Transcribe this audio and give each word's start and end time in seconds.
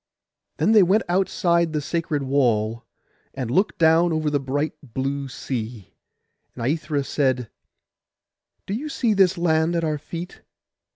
Then 0.57 0.71
they 0.71 0.81
went 0.81 1.03
outside 1.07 1.73
the 1.73 1.79
sacred 1.79 2.23
wall, 2.23 2.85
and 3.35 3.51
looked 3.51 3.77
down 3.77 4.11
over 4.11 4.31
the 4.31 4.39
bright 4.39 4.73
blue 4.81 5.27
sea; 5.27 5.93
and 6.55 6.65
Aithra 6.65 7.03
said— 7.05 7.51
'Do 8.65 8.73
you 8.73 8.89
see 8.89 9.13
this 9.13 9.37
land 9.37 9.75
at 9.75 9.83
our 9.83 9.99
feet? 9.99 10.41